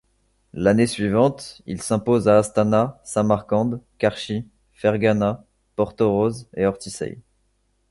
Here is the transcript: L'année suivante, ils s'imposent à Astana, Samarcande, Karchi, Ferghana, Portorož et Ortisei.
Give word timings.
L'année 0.53 0.87
suivante, 0.87 1.61
ils 1.67 1.79
s'imposent 1.83 2.27
à 2.27 2.39
Astana, 2.39 2.99
Samarcande, 3.03 3.79
Karchi, 3.99 4.47
Ferghana, 4.73 5.45
Portorož 5.75 6.47
et 6.55 6.65
Ortisei. 6.65 7.19